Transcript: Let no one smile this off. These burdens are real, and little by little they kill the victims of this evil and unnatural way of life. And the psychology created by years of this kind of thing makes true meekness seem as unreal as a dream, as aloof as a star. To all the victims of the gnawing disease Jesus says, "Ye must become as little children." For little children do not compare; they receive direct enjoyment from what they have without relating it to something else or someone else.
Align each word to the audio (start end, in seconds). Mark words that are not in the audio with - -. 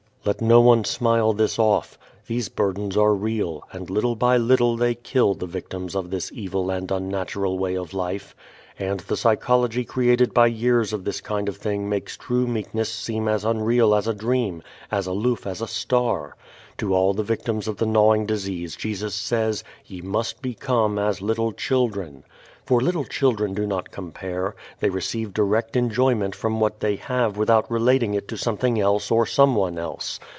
Let 0.23 0.39
no 0.39 0.61
one 0.61 0.83
smile 0.83 1.33
this 1.33 1.57
off. 1.57 1.97
These 2.27 2.47
burdens 2.49 2.95
are 2.95 3.15
real, 3.15 3.63
and 3.71 3.89
little 3.89 4.15
by 4.15 4.37
little 4.37 4.77
they 4.77 4.93
kill 4.93 5.33
the 5.33 5.47
victims 5.47 5.95
of 5.95 6.11
this 6.11 6.31
evil 6.31 6.69
and 6.69 6.91
unnatural 6.91 7.57
way 7.57 7.73
of 7.75 7.91
life. 7.95 8.35
And 8.77 8.99
the 8.99 9.17
psychology 9.17 9.83
created 9.83 10.31
by 10.31 10.45
years 10.45 10.93
of 10.93 11.05
this 11.05 11.21
kind 11.21 11.49
of 11.49 11.57
thing 11.57 11.89
makes 11.89 12.17
true 12.17 12.45
meekness 12.45 12.91
seem 12.93 13.27
as 13.27 13.43
unreal 13.43 13.95
as 13.95 14.05
a 14.07 14.13
dream, 14.13 14.61
as 14.91 15.07
aloof 15.07 15.47
as 15.47 15.59
a 15.59 15.67
star. 15.67 16.35
To 16.77 16.93
all 16.93 17.15
the 17.15 17.23
victims 17.23 17.67
of 17.67 17.77
the 17.77 17.85
gnawing 17.87 18.27
disease 18.27 18.75
Jesus 18.75 19.15
says, 19.15 19.63
"Ye 19.87 20.01
must 20.01 20.39
become 20.43 20.99
as 20.99 21.23
little 21.23 21.51
children." 21.51 22.25
For 22.63 22.79
little 22.79 23.03
children 23.05 23.53
do 23.55 23.65
not 23.65 23.91
compare; 23.91 24.55
they 24.79 24.89
receive 24.89 25.33
direct 25.33 25.75
enjoyment 25.75 26.35
from 26.35 26.59
what 26.59 26.79
they 26.79 26.95
have 26.95 27.35
without 27.35 27.69
relating 27.71 28.13
it 28.13 28.27
to 28.29 28.37
something 28.37 28.79
else 28.79 29.09
or 29.11 29.25
someone 29.25 29.77
else. 29.79 30.19